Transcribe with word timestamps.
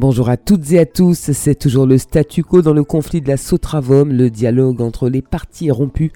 Bonjour 0.00 0.30
à 0.30 0.38
toutes 0.38 0.72
et 0.72 0.78
à 0.78 0.86
tous, 0.86 1.30
c'est 1.30 1.54
toujours 1.54 1.84
le 1.84 1.98
statu 1.98 2.42
quo 2.42 2.62
dans 2.62 2.72
le 2.72 2.84
conflit 2.84 3.20
de 3.20 3.28
la 3.28 3.36
Sotravom, 3.36 4.10
le 4.10 4.30
dialogue 4.30 4.80
entre 4.80 5.10
les 5.10 5.20
parties 5.20 5.66
est 5.66 5.72
rompu, 5.72 6.10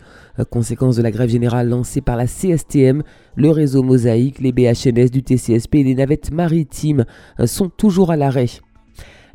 conséquence 0.49 0.97
de 0.97 1.03
la 1.03 1.11
grève 1.11 1.29
générale 1.29 1.69
lancée 1.69 2.01
par 2.01 2.17
la 2.17 2.27
CSTM, 2.27 3.03
le 3.37 3.51
réseau 3.51 3.83
Mosaïque, 3.83 4.41
les 4.41 4.53
BHNS 4.53 5.11
du 5.11 5.23
TCSP 5.23 5.75
et 5.75 5.83
les 5.83 5.95
navettes 5.95 6.33
maritimes 6.33 7.05
sont 7.45 7.69
toujours 7.69 8.11
à 8.11 8.17
l'arrêt. 8.17 8.49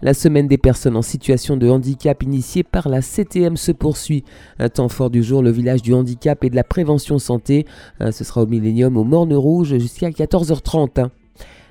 La 0.02 0.16
semaine 0.16 0.48
des 0.48 0.58
personnes 0.58 0.96
en 0.96 1.04
situation 1.04 1.56
de 1.56 1.70
handicap 1.70 2.24
initiée 2.24 2.64
par 2.64 2.90
la 2.90 3.04
CTM 3.04 3.56
se 3.56 3.72
poursuit. 3.72 4.24
Un 4.58 4.70
temps 4.70 4.90
fort 4.90 5.12
du 5.12 5.22
jour, 5.22 5.44
le 5.44 5.52
village 5.52 5.84
du 5.84 5.94
handicap 5.94 6.44
et 6.44 6.50
de 6.50 6.56
la 6.56 6.64
prévention 6.64 7.20
santé. 7.20 7.68
Ce 8.00 8.24
sera 8.24 8.42
au 8.42 8.48
Millénium 8.48 8.98
au 8.98 9.04
Morne 9.04 9.36
Rouge 9.36 9.78
jusqu'à 9.78 10.10
14h30. 10.10 11.10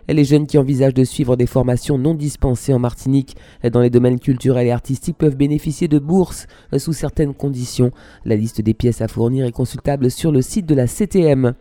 Les 0.08 0.24
jeunes 0.24 0.46
qui 0.46 0.56
envisagent 0.56 0.94
de 0.94 1.04
suivre 1.04 1.36
des 1.36 1.46
formations 1.46 1.98
non 1.98 2.14
dispensées 2.14 2.72
en 2.72 2.78
Martinique 2.78 3.36
dans 3.70 3.80
les 3.80 3.90
domaines 3.90 4.18
culturels 4.18 4.66
et 4.66 4.70
artistiques 4.70 5.18
peuvent 5.18 5.36
bénéficier 5.36 5.86
de 5.86 5.98
bourses 5.98 6.46
sous 6.78 6.94
certaines 6.94 7.34
conditions. 7.34 7.90
La 8.24 8.34
liste 8.34 8.62
des 8.62 8.72
pièces 8.72 9.02
à 9.02 9.08
fournir 9.08 9.44
est 9.44 9.52
consultable 9.52 10.10
sur 10.10 10.32
le 10.32 10.40
site 10.40 10.64
de 10.64 10.74
la 10.74 10.86
CTM. 10.86 11.52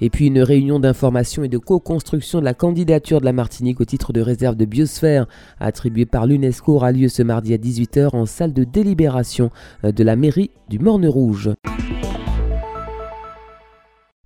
Et 0.00 0.10
puis 0.10 0.26
une 0.26 0.40
réunion 0.40 0.78
d'information 0.78 1.42
et 1.42 1.48
de 1.48 1.58
co-construction 1.58 2.38
de 2.38 2.44
la 2.44 2.54
candidature 2.54 3.20
de 3.20 3.24
la 3.24 3.32
Martinique 3.32 3.80
au 3.80 3.84
titre 3.84 4.12
de 4.12 4.20
réserve 4.20 4.56
de 4.56 4.64
biosphère 4.64 5.26
attribuée 5.58 6.06
par 6.06 6.26
l'UNESCO 6.26 6.74
aura 6.74 6.92
lieu 6.92 7.08
ce 7.08 7.22
mardi 7.22 7.52
à 7.52 7.58
18h 7.58 8.14
en 8.14 8.26
salle 8.26 8.52
de 8.52 8.64
délibération 8.64 9.50
de 9.82 10.04
la 10.04 10.16
mairie 10.16 10.50
du 10.68 10.78
Morne 10.78 11.06
Rouge. 11.06 11.50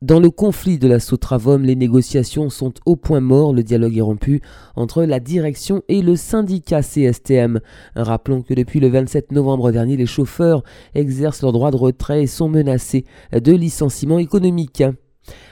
Dans 0.07 0.21
le 0.21 0.31
conflit 0.31 0.79
de 0.79 0.87
la 0.87 1.01
Sotravom, 1.01 1.65
les 1.65 1.75
négociations 1.75 2.49
sont 2.49 2.73
au 2.87 2.95
point 2.95 3.19
mort, 3.19 3.53
le 3.53 3.65
dialogue 3.65 3.99
est 3.99 4.03
rompu 4.03 4.41
entre 4.77 5.03
la 5.03 5.19
direction 5.19 5.83
et 5.89 6.01
le 6.01 6.15
syndicat 6.15 6.81
CSTM. 6.81 7.59
Rappelons 7.97 8.43
que 8.43 8.55
depuis 8.55 8.79
le 8.79 8.87
27 8.87 9.33
novembre 9.33 9.73
dernier, 9.73 9.97
les 9.97 10.07
chauffeurs 10.07 10.63
exercent 10.95 11.43
leur 11.43 11.51
droit 11.51 11.73
de 11.73 11.77
retrait 11.77 12.23
et 12.23 12.29
sont 12.29 12.49
menacés 12.49 13.05
de 13.33 13.51
licenciement 13.51 14.21
économique. 14.21 14.85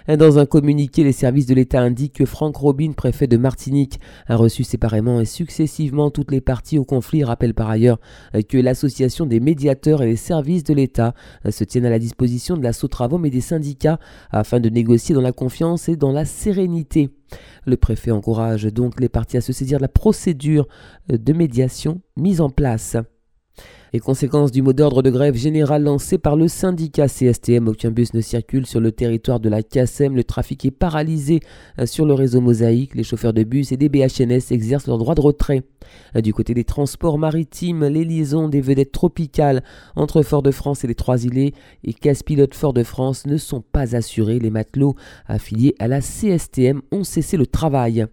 Dans 0.06 0.38
un 0.38 0.44
communiqué, 0.44 1.02
les 1.02 1.12
services 1.12 1.46
de 1.46 1.54
l'État 1.54 1.80
indiquent 1.80 2.16
que 2.16 2.26
Franck 2.26 2.56
Robin, 2.56 2.92
préfet 2.92 3.26
de 3.26 3.38
Martinique, 3.38 3.98
a 4.26 4.36
reçu 4.36 4.62
séparément 4.62 5.20
et 5.20 5.24
successivement 5.24 6.10
toutes 6.10 6.30
les 6.30 6.42
parties 6.42 6.78
au 6.78 6.84
conflit. 6.84 7.24
Rappelle 7.24 7.54
par 7.54 7.70
ailleurs 7.70 7.98
que 8.48 8.58
l'association 8.58 9.24
des 9.24 9.40
médiateurs 9.40 10.02
et 10.02 10.06
les 10.06 10.16
services 10.16 10.64
de 10.64 10.74
l'État 10.74 11.14
se 11.48 11.64
tiennent 11.64 11.86
à 11.86 11.90
la 11.90 11.98
disposition 11.98 12.56
de 12.56 12.62
la 12.62 12.72
Sotravom 12.74 13.24
et 13.24 13.30
des 13.30 13.40
syndicats 13.40 13.98
afin 14.30 14.60
de 14.60 14.68
négocier 14.68 15.14
dans 15.14 15.22
la 15.22 15.32
confiance 15.32 15.88
et 15.88 15.96
dans 15.96 16.12
la 16.12 16.24
sérénité. 16.24 17.10
Le 17.64 17.76
préfet 17.76 18.10
encourage 18.10 18.64
donc 18.64 19.00
les 19.00 19.08
parties 19.08 19.38
à 19.38 19.40
se 19.40 19.52
saisir 19.52 19.78
de 19.78 19.82
la 19.82 19.88
procédure 19.88 20.68
de 21.08 21.32
médiation 21.32 22.02
mise 22.16 22.40
en 22.40 22.50
place. 22.50 22.96
Les 23.94 24.00
conséquences 24.00 24.50
du 24.50 24.60
mot 24.60 24.72
d'ordre 24.72 25.02
de 25.02 25.10
grève 25.10 25.36
générale 25.36 25.84
lancé 25.84 26.18
par 26.18 26.34
le 26.34 26.48
syndicat 26.48 27.06
CSTM, 27.06 27.68
aucun 27.68 27.92
bus 27.92 28.12
ne 28.12 28.20
circule 28.20 28.66
sur 28.66 28.80
le 28.80 28.90
territoire 28.90 29.38
de 29.38 29.48
la 29.48 29.62
CASEM, 29.62 30.16
le 30.16 30.24
trafic 30.24 30.64
est 30.64 30.72
paralysé 30.72 31.38
euh, 31.78 31.86
sur 31.86 32.04
le 32.04 32.12
réseau 32.12 32.40
Mosaïque, 32.40 32.96
les 32.96 33.04
chauffeurs 33.04 33.32
de 33.32 33.44
bus 33.44 33.70
et 33.70 33.76
des 33.76 33.88
BHNS 33.88 34.50
exercent 34.50 34.88
leur 34.88 34.98
droit 34.98 35.14
de 35.14 35.20
retrait. 35.20 35.62
Euh, 36.16 36.22
du 36.22 36.34
côté 36.34 36.54
des 36.54 36.64
transports 36.64 37.18
maritimes, 37.18 37.84
les 37.84 38.04
liaisons 38.04 38.48
des 38.48 38.60
vedettes 38.60 38.90
tropicales 38.90 39.62
entre 39.94 40.22
Fort-de-France 40.22 40.82
et 40.82 40.88
les 40.88 40.96
Trois-Îlets 40.96 41.52
et 41.84 41.92
Casse-Pilote 41.92 42.56
Fort-de-France 42.56 43.26
ne 43.26 43.36
sont 43.36 43.60
pas 43.60 43.94
assurés. 43.94 44.40
Les 44.40 44.50
matelots 44.50 44.96
affiliés 45.28 45.76
à 45.78 45.86
la 45.86 46.00
CSTM 46.00 46.82
ont 46.90 47.04
cessé 47.04 47.36
le 47.36 47.46
travail. 47.46 48.08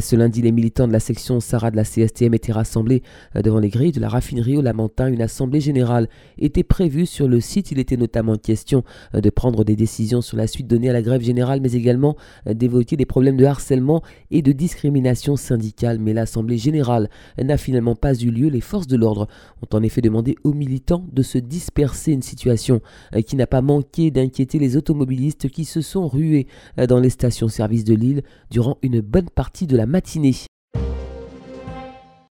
Ce 0.00 0.16
lundi, 0.16 0.40
les 0.40 0.52
militants 0.52 0.88
de 0.88 0.92
la 0.92 1.00
section 1.00 1.38
Sarah 1.40 1.70
de 1.70 1.76
la 1.76 1.84
CSTM 1.84 2.32
étaient 2.32 2.52
rassemblés 2.52 3.02
euh, 3.36 3.42
devant 3.42 3.58
les 3.58 3.68
grilles 3.68 3.92
de 3.92 4.00
la 4.00 4.08
raffinerie 4.08 4.56
au 4.56 4.62
Lamentin. 4.62 5.08
Une 5.08 5.20
assemblée 5.20 5.60
générale 5.60 6.08
était 6.38 6.62
prévue 6.62 7.04
sur 7.04 7.28
le 7.28 7.42
site. 7.42 7.72
Il 7.72 7.78
était 7.78 7.98
notamment 7.98 8.36
question 8.36 8.84
euh, 9.14 9.20
de 9.20 9.28
prendre 9.28 9.64
des 9.64 9.76
décisions 9.76 10.22
sur 10.22 10.38
la 10.38 10.46
suite 10.46 10.66
donnée 10.66 10.88
à 10.88 10.94
la 10.94 11.02
grève 11.02 11.20
générale, 11.20 11.60
mais 11.60 11.72
également 11.72 12.16
euh, 12.46 12.54
d'évoquer 12.54 12.96
des 12.96 13.04
problèmes 13.04 13.36
de 13.36 13.44
harcèlement 13.44 14.02
et 14.30 14.40
de 14.40 14.52
discrimination 14.52 15.36
syndicale. 15.36 15.98
Mais 15.98 16.14
l'assemblée 16.14 16.56
générale 16.56 17.10
n'a 17.38 17.58
finalement 17.58 17.94
pas 17.94 18.14
eu 18.14 18.30
lieu. 18.30 18.48
Les 18.48 18.62
forces 18.62 18.86
de 18.86 18.96
l'ordre 18.96 19.28
ont 19.60 19.76
en 19.76 19.82
effet 19.82 20.00
demandé 20.00 20.36
aux 20.42 20.54
militants 20.54 21.04
de 21.12 21.22
se 21.22 21.36
disperser, 21.36 22.12
une 22.12 22.22
situation 22.22 22.80
qui 23.26 23.36
n'a 23.36 23.46
pas 23.46 23.60
manqué 23.60 24.10
d'inquiéter 24.10 24.58
les 24.58 24.76
automobilistes 24.76 25.50
qui 25.50 25.64
se 25.64 25.82
sont 25.82 26.08
rués 26.08 26.46
dans 26.88 26.98
les 26.98 27.10
stations-service 27.10 27.84
de 27.84 27.94
l'île 27.94 28.22
durant 28.50 28.78
une 28.82 29.00
bonne 29.00 29.28
partie 29.28 29.66
de 29.66 29.76
la 29.76 29.81
matinée. 29.86 30.36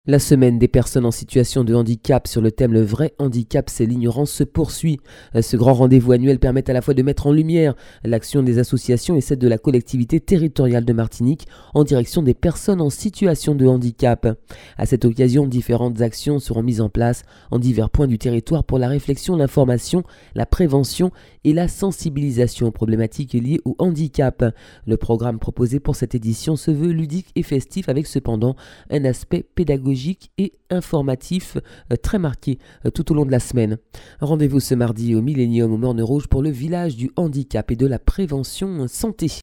La 0.07 0.17
semaine 0.17 0.57
des 0.57 0.69
personnes 0.69 1.05
en 1.05 1.11
situation 1.11 1.65
de 1.65 1.75
handicap 1.75 2.25
sur 2.25 2.39
le 2.39 2.51
thème 2.51 2.71
Le 2.71 2.81
vrai 2.81 3.13
handicap, 3.19 3.69
c'est 3.69 3.85
l'ignorance 3.85 4.31
se 4.31 4.45
poursuit. 4.45 4.97
Ce 5.41 5.57
grand 5.57 5.73
rendez-vous 5.73 6.13
annuel 6.13 6.39
permet 6.39 6.67
à 6.69 6.73
la 6.73 6.81
fois 6.81 6.93
de 6.93 7.03
mettre 7.03 7.27
en 7.27 7.33
lumière 7.33 7.75
l'action 8.05 8.41
des 8.41 8.59
associations 8.59 9.17
et 9.17 9.21
celle 9.21 9.39
de 9.39 9.47
la 9.49 9.57
collectivité 9.57 10.21
territoriale 10.21 10.85
de 10.85 10.93
Martinique 10.93 11.47
en 11.73 11.83
direction 11.83 12.23
des 12.23 12.33
personnes 12.33 12.79
en 12.79 12.89
situation 12.89 13.55
de 13.55 13.67
handicap. 13.67 14.39
À 14.77 14.85
cette 14.85 15.03
occasion, 15.03 15.45
différentes 15.45 15.99
actions 15.99 16.39
seront 16.39 16.63
mises 16.63 16.79
en 16.79 16.89
place 16.89 17.23
en 17.51 17.59
divers 17.59 17.89
points 17.89 18.07
du 18.07 18.17
territoire 18.17 18.63
pour 18.63 18.79
la 18.79 18.87
réflexion, 18.87 19.35
l'information, 19.35 20.03
la 20.33 20.45
prévention 20.45 21.11
et 21.43 21.51
la 21.51 21.67
sensibilisation 21.67 22.67
aux 22.67 22.71
problématiques 22.71 23.33
liées 23.33 23.59
au 23.65 23.75
handicap. 23.79 24.45
Le 24.87 24.95
programme 24.97 25.39
proposé 25.39 25.81
pour 25.81 25.97
cette 25.97 26.15
édition 26.15 26.55
se 26.55 26.71
veut 26.71 26.93
ludique 26.93 27.31
et 27.35 27.43
festif 27.43 27.89
avec 27.89 28.07
cependant 28.07 28.55
un 28.89 29.03
aspect 29.03 29.45
pédagogique 29.55 29.98
et 30.37 30.53
informatif 30.69 31.57
euh, 31.91 31.95
très 31.95 32.19
marqué 32.19 32.57
euh, 32.85 32.89
tout 32.89 33.11
au 33.11 33.15
long 33.15 33.25
de 33.25 33.31
la 33.31 33.39
semaine. 33.39 33.77
Rendez-vous 34.21 34.59
ce 34.59 34.75
mardi 34.75 35.15
au 35.15 35.21
Millennium 35.21 35.71
au 35.71 35.77
Morne 35.77 36.01
Rouge 36.01 36.27
pour 36.27 36.41
le 36.41 36.49
village 36.49 36.95
du 36.95 37.11
handicap 37.15 37.71
et 37.71 37.75
de 37.75 37.85
la 37.85 37.99
prévention 37.99 38.87
santé. 38.87 39.41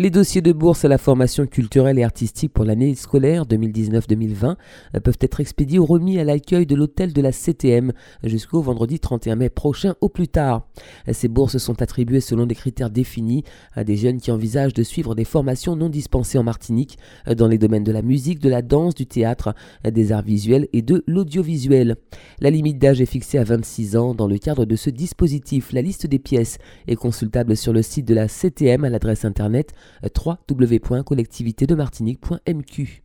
Les 0.00 0.08
dossiers 0.08 0.40
de 0.40 0.52
bourse 0.52 0.86
à 0.86 0.88
la 0.88 0.96
formation 0.96 1.46
culturelle 1.46 1.98
et 1.98 2.04
artistique 2.04 2.54
pour 2.54 2.64
l'année 2.64 2.94
scolaire 2.94 3.44
2019-2020 3.44 4.56
euh, 4.94 5.00
peuvent 5.00 5.18
être 5.20 5.40
expédiés 5.40 5.78
ou 5.78 5.84
remis 5.84 6.18
à 6.18 6.24
l'accueil 6.24 6.64
de 6.64 6.74
l'hôtel 6.74 7.12
de 7.12 7.20
la 7.20 7.32
CTM 7.32 7.92
jusqu'au 8.24 8.62
vendredi 8.62 8.98
31 8.98 9.36
mai 9.36 9.50
prochain 9.50 9.96
au 10.00 10.08
plus 10.08 10.28
tard. 10.28 10.66
Ces 11.12 11.28
bourses 11.28 11.58
sont 11.58 11.82
attribuées 11.82 12.22
selon 12.22 12.46
des 12.46 12.54
critères 12.54 12.88
définis 12.88 13.44
à 13.74 13.84
des 13.84 13.98
jeunes 13.98 14.22
qui 14.22 14.30
envisagent 14.30 14.72
de 14.72 14.82
suivre 14.82 15.14
des 15.14 15.26
formations 15.26 15.76
non 15.76 15.90
dispensées 15.90 16.38
en 16.38 16.44
Martinique 16.44 16.96
euh, 17.28 17.34
dans 17.34 17.46
les 17.46 17.58
domaines 17.58 17.84
de 17.84 17.92
la 17.92 18.00
musique, 18.00 18.38
de 18.38 18.48
la 18.48 18.62
danse, 18.62 18.94
du 18.94 19.04
théâtre, 19.04 19.54
euh, 19.86 19.90
des 19.90 20.12
arts 20.12 20.22
visuels 20.22 20.66
et 20.72 20.80
de 20.80 21.04
l'audiovisuel. 21.06 21.96
La 22.40 22.48
limite 22.48 22.78
d'âge 22.78 23.02
est 23.02 23.04
fixée 23.04 23.36
à 23.36 23.44
26 23.44 23.98
ans. 23.98 24.14
Dans 24.14 24.28
le 24.28 24.38
cadre 24.38 24.64
de 24.64 24.76
ce 24.76 24.88
dispositif, 24.88 25.74
la 25.74 25.82
liste 25.82 26.06
des 26.06 26.18
pièces 26.18 26.56
est 26.88 26.96
consultable 26.96 27.54
sur 27.54 27.74
le 27.74 27.82
site 27.82 28.08
de 28.08 28.14
la 28.14 28.28
CTM 28.28 28.84
à 28.84 28.88
l'adresse 28.88 29.26
internet 29.26 29.74
www.collectivitédemartinique.mq. 30.02 33.02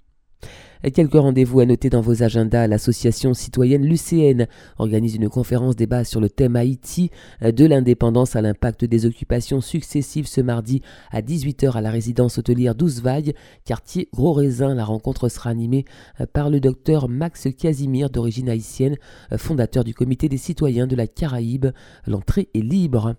Quelques 0.93 1.13
rendez-vous 1.13 1.61
à 1.61 1.65
noter 1.65 1.89
dans 1.89 2.01
vos 2.01 2.21
agendas. 2.21 2.67
L'association 2.67 3.33
citoyenne 3.33 3.83
Lucéenne 3.83 4.47
organise 4.77 5.15
une 5.15 5.29
conférence 5.29 5.75
débat 5.75 6.03
sur 6.03 6.21
le 6.21 6.29
thème 6.29 6.55
Haïti 6.55 7.09
de 7.41 7.65
l'indépendance 7.65 8.35
à 8.35 8.41
l'impact 8.41 8.85
des 8.85 9.07
occupations 9.07 9.61
successives 9.61 10.27
ce 10.27 10.41
mardi 10.41 10.83
à 11.09 11.21
18h 11.21 11.71
à 11.71 11.81
la 11.81 11.89
résidence 11.89 12.37
hôtelière 12.37 12.75
d'Ouzvaille, 12.75 13.33
quartier 13.63 14.09
Gros 14.13 14.33
Raisin. 14.33 14.75
La 14.75 14.85
rencontre 14.85 15.27
sera 15.27 15.49
animée 15.49 15.85
par 16.33 16.51
le 16.51 16.59
docteur 16.59 17.09
Max 17.09 17.47
Casimir 17.57 18.11
d'origine 18.11 18.49
haïtienne, 18.49 18.97
fondateur 19.37 19.83
du 19.83 19.95
comité 19.95 20.29
des 20.29 20.37
citoyens 20.37 20.85
de 20.85 20.95
la 20.95 21.07
Caraïbe. 21.07 21.67
L'entrée 22.05 22.49
est 22.53 22.59
libre. 22.59 23.15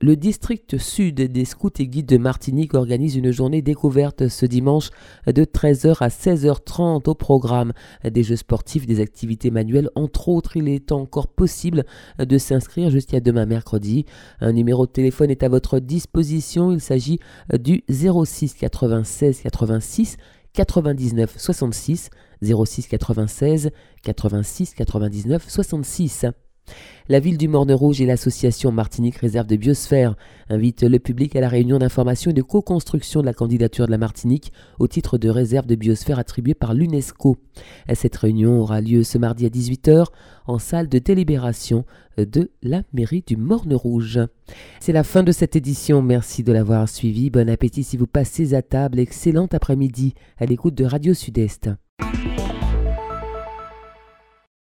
Le 0.00 0.14
district 0.14 0.76
sud 0.76 1.20
des 1.20 1.44
scouts 1.46 1.70
et 1.78 1.86
guides 1.86 2.06
de 2.06 2.18
Martinique 2.18 2.74
organise 2.74 3.16
une 3.16 3.30
journée 3.30 3.62
découverte 3.62 4.28
ce 4.28 4.44
dimanche 4.44 4.90
de 5.26 5.44
13h 5.44 5.96
à 6.00 6.08
16h30 6.08 7.08
au 7.08 7.14
programme 7.14 7.72
des 8.04 8.22
jeux 8.22 8.36
sportifs, 8.36 8.86
des 8.86 9.00
activités 9.00 9.50
manuelles. 9.50 9.88
Entre 9.94 10.28
autres, 10.28 10.56
il 10.56 10.68
est 10.68 10.92
encore 10.92 11.28
possible 11.28 11.84
de 12.18 12.38
s'inscrire 12.38 12.90
jusqu'à 12.90 13.20
demain 13.20 13.46
mercredi. 13.46 14.04
Un 14.40 14.52
numéro 14.52 14.86
de 14.86 14.92
téléphone 14.92 15.30
est 15.30 15.42
à 15.42 15.48
votre 15.48 15.78
disposition. 15.78 16.72
Il 16.72 16.80
s'agit 16.80 17.18
du 17.58 17.82
06 17.88 18.54
96 18.54 19.40
86 19.40 20.16
99 20.52 21.34
66 21.38 22.10
06 22.42 22.88
96 22.88 23.70
86 24.02 24.74
99 24.74 25.44
66. 25.48 26.26
La 27.08 27.20
ville 27.20 27.38
du 27.38 27.46
Morne 27.46 27.70
Rouge 27.72 28.00
et 28.00 28.06
l'association 28.06 28.72
Martinique 28.72 29.18
Réserve 29.18 29.46
de 29.46 29.54
Biosphère 29.54 30.16
invitent 30.48 30.82
le 30.82 30.98
public 30.98 31.36
à 31.36 31.40
la 31.40 31.48
réunion 31.48 31.78
d'information 31.78 32.32
et 32.32 32.34
de 32.34 32.42
co-construction 32.42 33.20
de 33.20 33.26
la 33.26 33.32
candidature 33.32 33.86
de 33.86 33.92
la 33.92 33.98
Martinique 33.98 34.52
au 34.80 34.88
titre 34.88 35.16
de 35.16 35.28
réserve 35.28 35.66
de 35.66 35.76
biosphère 35.76 36.18
attribuée 36.18 36.54
par 36.54 36.74
l'UNESCO. 36.74 37.36
Cette 37.94 38.16
réunion 38.16 38.60
aura 38.60 38.80
lieu 38.80 39.04
ce 39.04 39.18
mardi 39.18 39.46
à 39.46 39.50
18h 39.50 40.06
en 40.46 40.58
salle 40.58 40.88
de 40.88 40.98
délibération 40.98 41.84
de 42.18 42.50
la 42.62 42.82
mairie 42.92 43.22
du 43.24 43.36
Morne 43.36 43.74
Rouge. 43.74 44.20
C'est 44.80 44.92
la 44.92 45.04
fin 45.04 45.22
de 45.22 45.32
cette 45.32 45.54
édition. 45.54 46.02
Merci 46.02 46.42
de 46.42 46.52
l'avoir 46.52 46.88
suivi. 46.88 47.30
Bon 47.30 47.48
appétit 47.48 47.84
si 47.84 47.96
vous 47.96 48.08
passez 48.08 48.54
à 48.54 48.62
table. 48.62 48.98
Excellent 48.98 49.48
après-midi 49.52 50.14
à 50.38 50.46
l'écoute 50.46 50.74
de 50.74 50.84
Radio 50.84 51.14
Sud-Est. 51.14 51.70